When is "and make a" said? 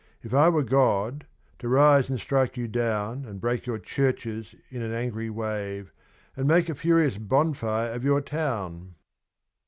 6.35-6.73